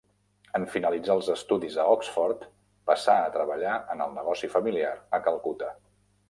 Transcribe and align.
En 0.59 0.63
finalitzar 0.75 1.11
els 1.19 1.27
estudis 1.33 1.75
a 1.83 1.85
Oxford 1.95 2.47
passà 2.93 3.19
a 3.27 3.29
treballar 3.37 3.75
en 3.97 4.03
el 4.07 4.17
negoci 4.17 4.51
familiar 4.57 4.91
a 5.19 5.23
Calcuta. 5.29 5.71